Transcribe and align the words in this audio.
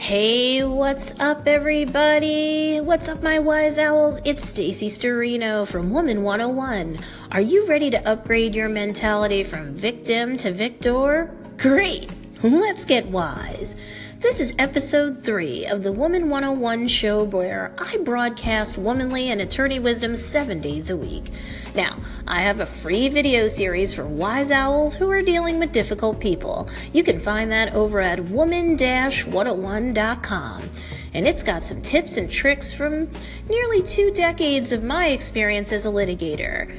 Hey, 0.00 0.64
what's 0.64 1.20
up, 1.20 1.46
everybody? 1.46 2.80
What's 2.80 3.06
up, 3.06 3.22
my 3.22 3.38
wise 3.38 3.76
owls? 3.76 4.18
It's 4.24 4.48
Stacy 4.48 4.88
Storino 4.88 5.66
from 5.66 5.90
Woman 5.90 6.22
101. 6.22 6.98
Are 7.30 7.40
you 7.42 7.66
ready 7.66 7.90
to 7.90 8.08
upgrade 8.10 8.54
your 8.54 8.70
mentality 8.70 9.42
from 9.44 9.74
victim 9.74 10.38
to 10.38 10.52
victor? 10.52 11.36
Great! 11.58 12.10
Let's 12.42 12.86
get 12.86 13.08
wise. 13.08 13.76
This 14.20 14.38
is 14.38 14.54
episode 14.58 15.24
three 15.24 15.64
of 15.64 15.82
the 15.82 15.92
Woman 15.92 16.28
101 16.28 16.88
show 16.88 17.24
where 17.24 17.72
I 17.78 17.96
broadcast 18.04 18.76
womanly 18.76 19.30
and 19.30 19.40
attorney 19.40 19.80
wisdom 19.80 20.14
seven 20.14 20.60
days 20.60 20.90
a 20.90 20.96
week. 20.96 21.30
Now, 21.74 21.96
I 22.28 22.40
have 22.40 22.60
a 22.60 22.66
free 22.66 23.08
video 23.08 23.48
series 23.48 23.94
for 23.94 24.06
wise 24.06 24.50
owls 24.50 24.96
who 24.96 25.10
are 25.10 25.22
dealing 25.22 25.58
with 25.58 25.72
difficult 25.72 26.20
people. 26.20 26.68
You 26.92 27.02
can 27.02 27.18
find 27.18 27.50
that 27.50 27.72
over 27.72 27.98
at 27.98 28.26
woman-101.com. 28.26 30.62
And 31.14 31.26
it's 31.26 31.42
got 31.42 31.64
some 31.64 31.80
tips 31.80 32.18
and 32.18 32.30
tricks 32.30 32.74
from 32.74 33.08
nearly 33.48 33.82
two 33.82 34.10
decades 34.10 34.70
of 34.70 34.84
my 34.84 35.06
experience 35.06 35.72
as 35.72 35.86
a 35.86 35.90
litigator. 35.90 36.70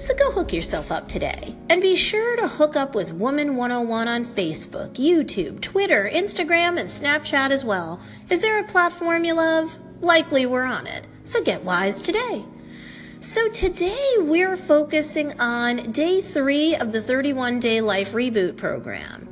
So 0.00 0.14
go 0.14 0.30
hook 0.30 0.54
yourself 0.54 0.90
up 0.90 1.08
today. 1.08 1.54
And 1.68 1.82
be 1.82 1.94
sure 1.94 2.34
to 2.36 2.48
hook 2.48 2.74
up 2.74 2.94
with 2.94 3.12
Woman 3.12 3.54
101 3.54 4.08
on 4.08 4.24
Facebook, 4.24 4.94
YouTube, 4.94 5.60
Twitter, 5.60 6.10
Instagram, 6.10 6.80
and 6.80 6.88
Snapchat 6.88 7.50
as 7.50 7.66
well. 7.66 8.00
Is 8.30 8.40
there 8.40 8.58
a 8.58 8.64
platform 8.64 9.26
you 9.26 9.34
love? 9.34 9.76
Likely 10.00 10.46
we're 10.46 10.64
on 10.64 10.86
it. 10.86 11.06
So 11.20 11.44
get 11.44 11.64
wise 11.64 12.00
today. 12.00 12.46
So 13.20 13.50
today 13.50 14.14
we're 14.16 14.56
focusing 14.56 15.38
on 15.38 15.92
day 15.92 16.22
three 16.22 16.74
of 16.74 16.92
the 16.92 17.02
31 17.02 17.60
day 17.60 17.82
life 17.82 18.12
reboot 18.12 18.56
program. 18.56 19.28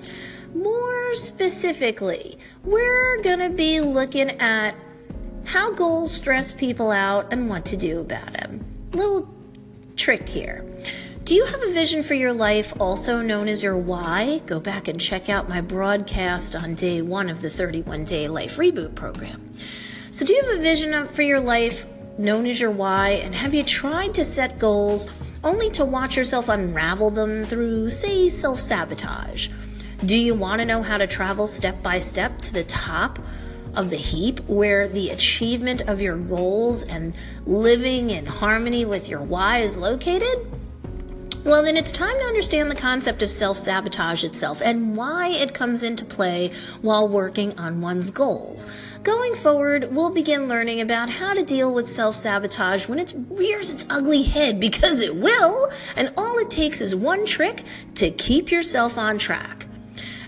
More 0.55 1.15
specifically, 1.15 2.39
we're 2.63 3.23
going 3.23 3.39
to 3.39 3.49
be 3.49 3.81
looking 3.81 4.33
at 4.33 4.75
how 5.47 5.73
goals 5.73 6.13
stress 6.13 6.53
people 6.53 6.91
out 6.91 7.33
and 7.33 7.49
what 7.49 7.65
to 7.65 7.77
do 7.79 8.01
about 8.01 8.35
them. 8.35 8.67
Little 8.93 9.38
trick 9.99 10.29
here. 10.29 10.65
Do 11.25 11.35
you 11.35 11.45
have 11.45 11.63
a 11.63 11.73
vision 11.73 12.03
for 12.03 12.15
your 12.15 12.33
life, 12.33 12.73
also 12.81 13.21
known 13.21 13.49
as 13.49 13.63
your 13.63 13.77
why? 13.77 14.41
Go 14.47 14.61
back 14.61 14.89
and 14.89 14.99
check 14.99 15.29
out 15.29 15.49
my 15.49 15.61
broadcast 15.61 16.57
on 16.57 16.75
day 16.75 17.03
one 17.03 17.29
of 17.29 17.43
the 17.43 17.51
31 17.51 18.05
day 18.05 18.29
life 18.29 18.57
reboot 18.57 18.95
program. 18.95 19.53
So, 20.11 20.25
do 20.25 20.33
you 20.33 20.43
have 20.45 20.59
a 20.59 20.63
vision 20.63 21.09
for 21.09 21.21
your 21.21 21.41
life 21.41 21.85
known 22.17 22.47
as 22.47 22.61
your 22.61 22.71
why? 22.71 23.11
And 23.11 23.35
have 23.35 23.53
you 23.53 23.63
tried 23.63 24.15
to 24.15 24.25
set 24.25 24.59
goals 24.59 25.11
only 25.45 25.69
to 25.73 25.85
watch 25.85 26.17
yourself 26.17 26.49
unravel 26.49 27.11
them 27.11 27.45
through, 27.45 27.91
say, 27.91 28.31
self 28.31 28.61
sabotage? 28.61 29.49
Do 30.05 30.17
you 30.17 30.35
want 30.35 30.61
to 30.61 30.65
know 30.65 30.83
how 30.83 30.97
to 30.97 31.07
travel 31.07 31.47
step 31.47 31.83
by 31.83 31.99
step 31.99 32.41
to 32.43 32.55
the 32.55 32.65
top 32.65 33.19
of 33.79 33.91
the 33.91 33.97
heap 33.97 34.41
where 34.41 34.89
the 34.89 35.09
achievement 35.09 35.83
of 35.83 36.01
your 36.01 36.17
goals 36.17 36.83
and 36.83 37.15
living 37.47 38.11
in 38.11 38.27
harmony 38.27 38.85
with 38.85 39.09
your 39.09 39.23
why 39.23 39.59
is 39.59 39.79
located? 39.79 40.47
Well, 41.45 41.63
then 41.63 41.77
it's 41.77 41.93
time 41.93 42.19
to 42.19 42.25
understand 42.25 42.71
the 42.71 42.75
concept 42.75 43.23
of 43.23 43.31
self 43.31 43.57
sabotage 43.57 44.25
itself 44.25 44.61
and 44.61 44.97
why 44.97 45.29
it 45.29 45.55
comes 45.55 45.85
into 45.85 46.05
play 46.05 46.53
while 46.83 47.09
working 47.09 47.57
on 47.57 47.81
one's 47.81 48.11
goals. 48.11 48.71
Going 49.05 49.35
forward, 49.37 49.93
we'll 49.93 50.11
begin 50.11 50.49
learning 50.49 50.81
about 50.81 51.09
how 51.09 51.33
to 51.33 51.45
deal 51.45 51.73
with 51.73 51.89
self 51.89 52.17
sabotage 52.17 52.89
when 52.89 52.99
it 52.99 53.15
rears 53.31 53.73
its 53.73 53.87
ugly 53.89 54.25
head 54.25 54.59
because 54.59 55.01
it 55.01 55.15
will, 55.15 55.71
and 55.95 56.13
all 56.17 56.37
it 56.39 56.51
takes 56.51 56.81
is 56.81 56.97
one 56.97 57.25
trick 57.25 57.63
to 57.95 58.11
keep 58.11 58.51
yourself 58.51 58.99
on 58.99 59.19
track. 59.19 59.67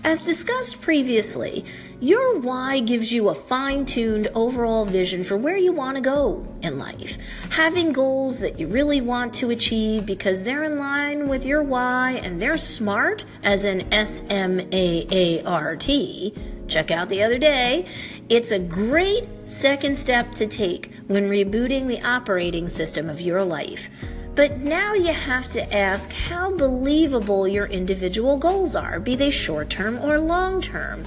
As 0.05 0.23
discussed 0.23 0.81
previously, 0.81 1.65
your 2.01 2.39
why 2.39 2.79
gives 2.79 3.13
you 3.13 3.29
a 3.29 3.35
fine 3.35 3.85
tuned 3.85 4.27
overall 4.33 4.85
vision 4.85 5.23
for 5.23 5.37
where 5.37 5.55
you 5.55 5.71
want 5.71 5.95
to 5.95 6.01
go 6.01 6.43
in 6.63 6.79
life. 6.79 7.19
Having 7.51 7.93
goals 7.93 8.39
that 8.39 8.59
you 8.59 8.65
really 8.65 8.99
want 8.99 9.35
to 9.35 9.51
achieve 9.51 10.03
because 10.03 10.43
they're 10.43 10.63
in 10.63 10.79
line 10.79 11.27
with 11.27 11.45
your 11.45 11.61
why 11.61 12.19
and 12.23 12.41
they're 12.41 12.57
smart, 12.57 13.23
as 13.43 13.65
in 13.65 13.81
S 13.93 14.23
M 14.29 14.59
A 14.71 15.07
A 15.11 15.43
R 15.43 15.75
T. 15.75 16.33
Check 16.67 16.89
out 16.89 17.07
the 17.07 17.21
other 17.21 17.37
day. 17.37 17.85
It's 18.29 18.49
a 18.49 18.57
great 18.57 19.27
second 19.45 19.95
step 19.95 20.33
to 20.35 20.47
take 20.47 20.91
when 21.05 21.29
rebooting 21.29 21.87
the 21.87 22.01
operating 22.01 22.67
system 22.67 23.09
of 23.09 23.21
your 23.21 23.43
life. 23.43 23.89
But 24.33 24.59
now 24.59 24.93
you 24.93 25.11
have 25.11 25.49
to 25.49 25.75
ask 25.75 26.11
how 26.13 26.55
believable 26.55 27.47
your 27.47 27.65
individual 27.65 28.37
goals 28.37 28.77
are, 28.77 28.97
be 28.99 29.15
they 29.17 29.29
short 29.29 29.69
term 29.69 29.99
or 29.99 30.19
long 30.19 30.61
term. 30.61 31.03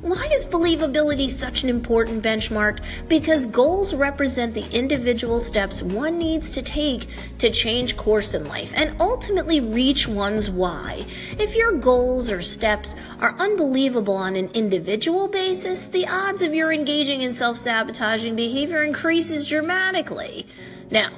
Why 0.00 0.28
is 0.32 0.46
believability 0.46 1.28
such 1.28 1.64
an 1.64 1.68
important 1.68 2.22
benchmark? 2.22 2.78
Because 3.08 3.46
goals 3.46 3.94
represent 3.94 4.54
the 4.54 4.70
individual 4.70 5.40
steps 5.40 5.82
one 5.82 6.18
needs 6.18 6.52
to 6.52 6.62
take 6.62 7.08
to 7.38 7.50
change 7.50 7.96
course 7.96 8.32
in 8.32 8.46
life 8.46 8.72
and 8.76 8.94
ultimately 9.00 9.58
reach 9.58 10.06
one's 10.06 10.48
why. 10.48 11.04
If 11.32 11.56
your 11.56 11.72
goals 11.72 12.30
or 12.30 12.42
steps 12.42 12.94
are 13.20 13.34
unbelievable 13.40 14.14
on 14.14 14.36
an 14.36 14.50
individual 14.54 15.26
basis, 15.26 15.86
the 15.86 16.06
odds 16.06 16.42
of 16.42 16.54
your 16.54 16.72
engaging 16.72 17.22
in 17.22 17.32
self 17.32 17.56
sabotaging 17.56 18.36
behavior 18.36 18.84
increases 18.84 19.48
dramatically. 19.48 20.46
Now, 20.92 21.08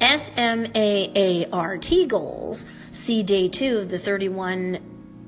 SMAART 0.00 2.08
goals, 2.08 2.64
see 2.90 3.22
day 3.22 3.48
two 3.48 3.78
of 3.78 3.88
the 3.88 3.98
31 3.98 4.80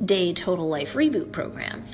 day 0.04 0.32
total 0.32 0.66
life 0.66 0.94
reboot 0.94 1.30
program. 1.30 1.84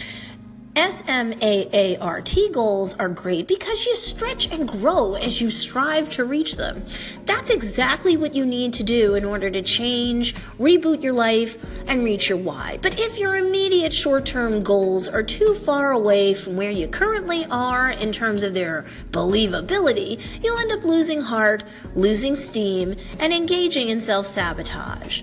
SMAART 0.88 2.52
goals 2.52 2.96
are 2.98 3.08
great 3.08 3.48
because 3.48 3.86
you 3.86 3.96
stretch 3.96 4.52
and 4.52 4.68
grow 4.68 5.14
as 5.14 5.40
you 5.40 5.50
strive 5.50 6.12
to 6.12 6.24
reach 6.24 6.56
them. 6.56 6.80
That's 7.24 7.50
exactly 7.50 8.16
what 8.16 8.36
you 8.36 8.46
need 8.46 8.72
to 8.74 8.84
do 8.84 9.16
in 9.16 9.24
order 9.24 9.50
to 9.50 9.62
change, 9.62 10.36
reboot 10.60 11.02
your 11.02 11.12
life, 11.12 11.60
and 11.88 12.04
reach 12.04 12.28
your 12.28 12.38
why. 12.38 12.78
But 12.82 13.00
if 13.00 13.18
your 13.18 13.36
immediate 13.36 13.92
short 13.92 14.26
term 14.26 14.62
goals 14.62 15.08
are 15.08 15.24
too 15.24 15.54
far 15.54 15.90
away 15.90 16.34
from 16.34 16.56
where 16.56 16.70
you 16.70 16.86
currently 16.86 17.44
are 17.50 17.90
in 17.90 18.12
terms 18.12 18.44
of 18.44 18.54
their 18.54 18.86
believability, 19.10 20.20
you'll 20.40 20.58
end 20.58 20.70
up 20.70 20.84
losing 20.84 21.20
heart, 21.20 21.64
losing 21.96 22.36
steam, 22.36 22.94
and 23.18 23.32
engaging 23.32 23.88
in 23.88 24.00
self 24.00 24.24
sabotage. 24.26 25.22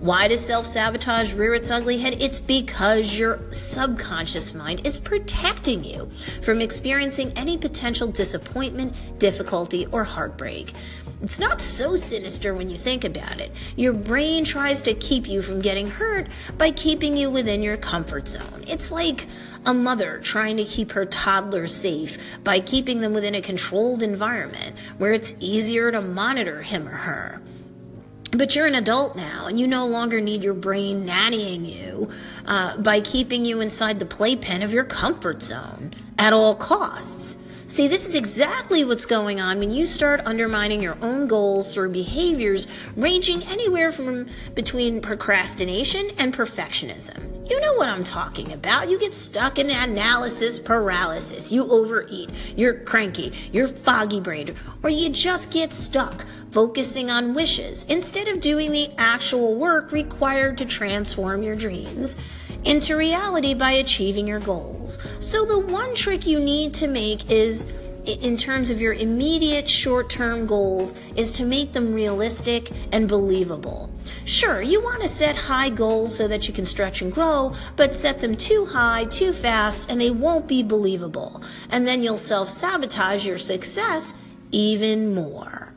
Why 0.00 0.28
does 0.28 0.46
self 0.46 0.64
sabotage 0.64 1.34
rear 1.34 1.54
its 1.54 1.72
ugly 1.72 1.98
head? 1.98 2.22
It's 2.22 2.38
because 2.38 3.18
your 3.18 3.40
subconscious 3.50 4.54
mind 4.54 4.82
is 4.84 4.96
protecting 4.96 5.82
you 5.82 6.08
from 6.40 6.60
experiencing 6.60 7.32
any 7.34 7.58
potential 7.58 8.06
disappointment, 8.06 8.94
difficulty, 9.18 9.86
or 9.86 10.04
heartbreak. 10.04 10.72
It's 11.20 11.40
not 11.40 11.60
so 11.60 11.96
sinister 11.96 12.54
when 12.54 12.70
you 12.70 12.76
think 12.76 13.02
about 13.02 13.40
it. 13.40 13.50
Your 13.74 13.92
brain 13.92 14.44
tries 14.44 14.82
to 14.82 14.94
keep 14.94 15.28
you 15.28 15.42
from 15.42 15.60
getting 15.60 15.90
hurt 15.90 16.28
by 16.56 16.70
keeping 16.70 17.16
you 17.16 17.28
within 17.28 17.60
your 17.60 17.76
comfort 17.76 18.28
zone. 18.28 18.62
It's 18.68 18.92
like 18.92 19.26
a 19.66 19.74
mother 19.74 20.20
trying 20.20 20.58
to 20.58 20.64
keep 20.64 20.92
her 20.92 21.06
toddler 21.06 21.66
safe 21.66 22.18
by 22.44 22.60
keeping 22.60 23.00
them 23.00 23.14
within 23.14 23.34
a 23.34 23.42
controlled 23.42 24.04
environment 24.04 24.78
where 24.98 25.10
it's 25.10 25.34
easier 25.40 25.90
to 25.90 26.00
monitor 26.00 26.62
him 26.62 26.86
or 26.86 26.98
her. 26.98 27.42
But 28.38 28.54
you're 28.54 28.68
an 28.68 28.76
adult 28.76 29.16
now, 29.16 29.48
and 29.48 29.58
you 29.58 29.66
no 29.66 29.84
longer 29.88 30.20
need 30.20 30.44
your 30.44 30.54
brain 30.54 31.04
nannying 31.04 31.66
you 31.66 32.08
uh, 32.46 32.78
by 32.78 33.00
keeping 33.00 33.44
you 33.44 33.60
inside 33.60 33.98
the 33.98 34.06
playpen 34.06 34.62
of 34.62 34.72
your 34.72 34.84
comfort 34.84 35.42
zone 35.42 35.92
at 36.16 36.32
all 36.32 36.54
costs. 36.54 37.42
See, 37.66 37.88
this 37.88 38.08
is 38.08 38.14
exactly 38.14 38.84
what's 38.84 39.06
going 39.06 39.40
on 39.40 39.58
when 39.58 39.72
you 39.72 39.86
start 39.86 40.20
undermining 40.24 40.80
your 40.80 40.96
own 41.02 41.26
goals 41.26 41.74
through 41.74 41.90
behaviors 41.90 42.68
ranging 42.96 43.42
anywhere 43.42 43.90
from 43.90 44.28
between 44.54 45.02
procrastination 45.02 46.08
and 46.16 46.32
perfectionism. 46.32 47.50
You 47.50 47.60
know 47.60 47.74
what 47.74 47.88
I'm 47.88 48.04
talking 48.04 48.52
about. 48.52 48.88
You 48.88 49.00
get 49.00 49.12
stuck 49.12 49.58
in 49.58 49.68
analysis 49.68 50.60
paralysis. 50.60 51.50
You 51.50 51.70
overeat. 51.70 52.30
You're 52.56 52.74
cranky. 52.74 53.32
You're 53.52 53.68
foggy 53.68 54.20
brained. 54.20 54.54
Or 54.82 54.90
you 54.90 55.10
just 55.10 55.52
get 55.52 55.72
stuck 55.72 56.24
focusing 56.50 57.10
on 57.10 57.34
wishes 57.34 57.84
instead 57.84 58.28
of 58.28 58.40
doing 58.40 58.72
the 58.72 58.90
actual 58.98 59.54
work 59.54 59.92
required 59.92 60.58
to 60.58 60.64
transform 60.64 61.42
your 61.42 61.56
dreams 61.56 62.16
into 62.64 62.96
reality 62.96 63.54
by 63.54 63.72
achieving 63.72 64.26
your 64.26 64.40
goals. 64.40 64.98
So, 65.24 65.44
the 65.44 65.58
one 65.58 65.94
trick 65.94 66.26
you 66.26 66.40
need 66.40 66.74
to 66.74 66.86
make 66.86 67.30
is 67.30 67.72
in 68.04 68.36
terms 68.36 68.70
of 68.70 68.80
your 68.80 68.94
immediate 68.94 69.68
short 69.68 70.08
term 70.08 70.46
goals 70.46 70.98
is 71.14 71.30
to 71.32 71.44
make 71.44 71.72
them 71.72 71.92
realistic 71.92 72.70
and 72.92 73.08
believable. 73.08 73.90
Sure, 74.24 74.62
you 74.62 74.80
want 74.80 75.02
to 75.02 75.08
set 75.08 75.36
high 75.36 75.68
goals 75.68 76.16
so 76.16 76.26
that 76.28 76.48
you 76.48 76.54
can 76.54 76.66
stretch 76.66 77.02
and 77.02 77.12
grow, 77.12 77.52
but 77.76 77.92
set 77.92 78.20
them 78.20 78.36
too 78.36 78.66
high, 78.66 79.04
too 79.04 79.32
fast, 79.32 79.90
and 79.90 80.00
they 80.00 80.10
won't 80.10 80.48
be 80.48 80.62
believable. 80.62 81.42
And 81.70 81.86
then 81.86 82.02
you'll 82.02 82.16
self 82.16 82.48
sabotage 82.48 83.26
your 83.26 83.38
success 83.38 84.14
even 84.50 85.14
more. 85.14 85.67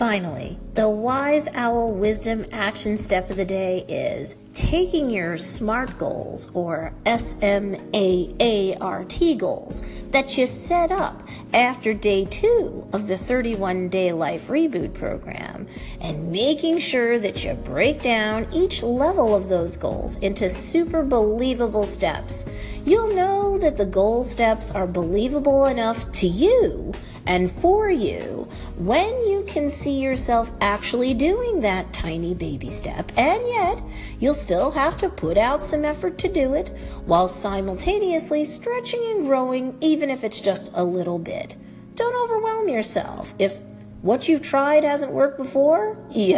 Finally, 0.00 0.56
the 0.72 0.88
Wise 0.88 1.46
Owl 1.54 1.92
Wisdom 1.92 2.46
Action 2.52 2.96
Step 2.96 3.28
of 3.28 3.36
the 3.36 3.44
Day 3.44 3.84
is 3.86 4.34
taking 4.54 5.10
your 5.10 5.36
SMART 5.36 5.98
goals 5.98 6.50
or 6.54 6.94
S 7.04 7.36
M 7.42 7.76
A 7.92 8.34
A 8.40 8.76
R 8.76 9.04
T 9.04 9.34
goals 9.34 9.82
that 10.10 10.38
you 10.38 10.46
set 10.46 10.90
up 10.90 11.22
after 11.52 11.92
day 11.92 12.24
two 12.24 12.88
of 12.94 13.08
the 13.08 13.18
31 13.18 13.90
day 13.90 14.10
life 14.10 14.48
reboot 14.48 14.94
program 14.94 15.66
and 16.00 16.32
making 16.32 16.78
sure 16.78 17.18
that 17.18 17.44
you 17.44 17.52
break 17.52 18.00
down 18.00 18.46
each 18.54 18.82
level 18.82 19.34
of 19.34 19.50
those 19.50 19.76
goals 19.76 20.16
into 20.20 20.48
super 20.48 21.02
believable 21.02 21.84
steps. 21.84 22.48
You'll 22.86 23.14
know 23.14 23.58
that 23.58 23.76
the 23.76 23.84
goal 23.84 24.24
steps 24.24 24.74
are 24.74 24.86
believable 24.86 25.66
enough 25.66 26.10
to 26.12 26.26
you 26.26 26.94
and 27.26 27.50
for 27.50 27.90
you 27.90 28.48
when 28.76 29.08
you 29.28 29.44
can 29.46 29.68
see 29.70 30.00
yourself 30.00 30.50
actually 30.60 31.14
doing 31.14 31.60
that 31.60 31.92
tiny 31.92 32.34
baby 32.34 32.70
step, 32.70 33.12
and 33.16 33.42
yet 33.48 33.82
you'll 34.18 34.34
still 34.34 34.70
have 34.72 34.96
to 34.98 35.08
put 35.08 35.36
out 35.36 35.62
some 35.64 35.84
effort 35.84 36.18
to 36.18 36.32
do 36.32 36.54
it 36.54 36.68
while 37.04 37.28
simultaneously 37.28 38.44
stretching 38.44 39.02
and 39.10 39.26
growing, 39.26 39.76
even 39.80 40.10
if 40.10 40.24
it's 40.24 40.40
just 40.40 40.72
a 40.74 40.84
little 40.84 41.18
bit. 41.18 41.56
Don't 41.94 42.30
overwhelm 42.30 42.68
yourself. 42.68 43.34
If 43.38 43.60
what 44.02 44.28
you've 44.28 44.42
tried 44.42 44.84
hasn't 44.84 45.12
worked 45.12 45.36
before, 45.36 45.98
you 46.10 46.36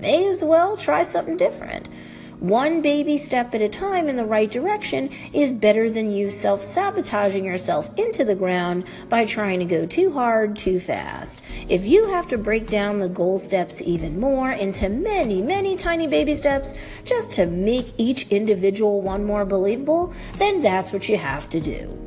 may 0.00 0.28
as 0.28 0.42
well 0.42 0.76
try 0.76 1.04
something 1.04 1.36
different. 1.36 1.88
One 2.40 2.82
baby 2.82 3.16
step 3.16 3.54
at 3.54 3.62
a 3.62 3.68
time 3.68 4.08
in 4.08 4.16
the 4.16 4.24
right 4.24 4.50
direction 4.50 5.08
is 5.32 5.54
better 5.54 5.88
than 5.88 6.10
you 6.10 6.28
self 6.28 6.62
sabotaging 6.62 7.44
yourself 7.44 7.96
into 7.96 8.24
the 8.24 8.34
ground 8.34 8.84
by 9.08 9.24
trying 9.24 9.60
to 9.60 9.64
go 9.64 9.86
too 9.86 10.12
hard 10.12 10.58
too 10.58 10.80
fast. 10.80 11.42
If 11.68 11.86
you 11.86 12.08
have 12.08 12.26
to 12.28 12.38
break 12.38 12.68
down 12.68 12.98
the 12.98 13.08
goal 13.08 13.38
steps 13.38 13.80
even 13.82 14.18
more 14.18 14.50
into 14.50 14.88
many, 14.88 15.42
many 15.42 15.76
tiny 15.76 16.08
baby 16.08 16.34
steps 16.34 16.74
just 17.04 17.32
to 17.34 17.46
make 17.46 17.94
each 17.98 18.28
individual 18.28 19.00
one 19.00 19.24
more 19.24 19.44
believable, 19.44 20.12
then 20.38 20.60
that's 20.60 20.92
what 20.92 21.08
you 21.08 21.16
have 21.16 21.48
to 21.50 21.60
do. 21.60 21.98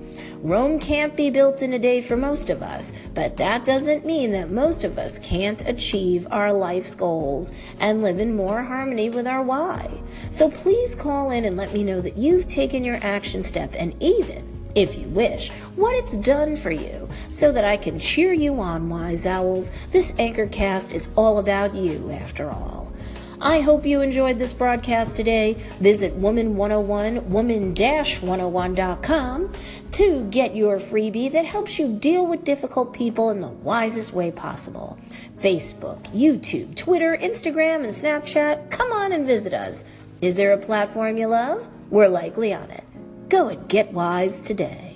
Rome 0.41 0.77
can't 0.77 1.15
be 1.15 1.29
built 1.29 1.63
in 1.63 1.73
a 1.73 1.79
day 1.79 1.99
for 1.99 2.15
most 2.15 2.49
of 2.49 2.61
us, 2.61 2.93
but 3.15 3.37
that 3.37 3.65
doesn't 3.65 4.05
mean 4.05 4.31
that 4.31 4.51
most 4.51 4.83
of 4.83 4.99
us 4.99 5.17
can't 5.17 5.67
achieve 5.67 6.27
our 6.29 6.53
life's 6.53 6.93
goals 6.95 7.53
and 7.79 8.03
live 8.03 8.19
in 8.19 8.35
more 8.35 8.63
harmony 8.63 9.09
with 9.09 9.25
our 9.25 9.41
why. 9.41 9.96
So 10.29 10.49
please 10.49 10.95
call 10.95 11.31
in 11.31 11.45
and 11.45 11.57
let 11.57 11.73
me 11.73 11.83
know 11.83 12.01
that 12.01 12.17
you've 12.17 12.47
taken 12.47 12.83
your 12.83 12.99
action 13.01 13.43
step 13.43 13.73
and 13.77 13.95
even 14.01 14.57
if 14.77 14.97
you 14.97 15.07
wish, 15.07 15.49
what 15.75 15.95
it's 15.95 16.15
done 16.15 16.55
for 16.55 16.69
you, 16.69 17.09
so 17.29 17.51
that 17.51 17.65
I 17.65 17.77
can 17.77 17.97
cheer 17.97 18.31
you 18.31 18.59
on, 18.59 18.89
wise 18.89 19.25
owls. 19.25 19.71
This 19.91 20.13
anchor 20.19 20.45
cast 20.45 20.93
is 20.93 21.09
all 21.17 21.39
about 21.39 21.73
you, 21.73 22.11
after 22.11 22.51
all. 22.51 22.93
I 23.41 23.61
hope 23.61 23.87
you 23.87 24.01
enjoyed 24.01 24.37
this 24.37 24.53
broadcast 24.53 25.15
today. 25.15 25.55
Visit 25.79 26.13
Woman101, 26.13 27.23
woman-101.com 27.23 29.51
to 29.91 30.23
get 30.29 30.55
your 30.55 30.77
freebie 30.77 31.31
that 31.31 31.45
helps 31.45 31.79
you 31.79 31.97
deal 31.97 32.27
with 32.27 32.43
difficult 32.43 32.93
people 32.93 33.31
in 33.31 33.41
the 33.41 33.47
wisest 33.47 34.13
way 34.13 34.31
possible. 34.31 34.99
Facebook, 35.39 36.03
YouTube, 36.07 36.75
Twitter, 36.75 37.17
Instagram, 37.19 37.83
and 37.83 37.93
Snapchat. 37.93 38.69
Come 38.69 38.91
on 38.91 39.11
and 39.11 39.25
visit 39.25 39.53
us. 39.53 39.85
Is 40.19 40.35
there 40.35 40.51
a 40.51 40.57
platform 40.57 41.17
you 41.17 41.27
love? 41.27 41.69
We're 41.91 42.07
likely 42.07 42.51
on 42.51 42.71
it. 42.71 42.83
Go 43.29 43.49
and 43.49 43.69
get 43.69 43.93
wise 43.93 44.41
today. 44.41 44.86